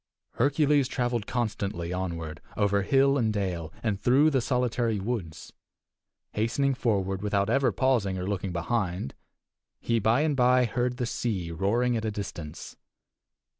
Hercules 0.31 0.87
traveled 0.87 1.27
constantly 1.27 1.93
onward 1.93 2.41
over 2.57 2.81
hill 2.81 3.19
and 3.19 3.31
dale, 3.31 3.71
and 3.83 4.01
through 4.01 4.31
the 4.31 4.41
solitary 4.41 4.99
woods. 4.99 5.53
Hastening 6.31 6.73
forward 6.73 7.21
without 7.21 7.51
ever 7.51 7.71
pausing 7.71 8.17
or 8.17 8.25
looking 8.25 8.51
behind, 8.51 9.13
he, 9.79 9.99
by 9.99 10.21
and 10.21 10.35
by, 10.35 10.65
heard 10.65 10.97
the 10.97 11.05
sea 11.05 11.51
roaring 11.51 11.95
at 11.95 12.05
a 12.05 12.09
distance. 12.09 12.77